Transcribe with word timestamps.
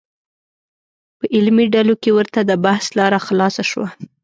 په 1.17 1.25
علمي 1.35 1.65
ډلو 1.73 1.95
کې 2.01 2.09
ورته 2.17 2.39
د 2.45 2.51
بحث 2.65 2.85
لاره 2.99 3.19
خلاصه 3.27 3.63
شوه. 3.71 3.87